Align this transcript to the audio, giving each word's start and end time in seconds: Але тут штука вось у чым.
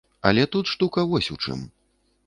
Але 0.29 0.45
тут 0.55 0.71
штука 0.73 1.05
вось 1.13 1.31
у 1.37 1.41
чым. 1.45 1.65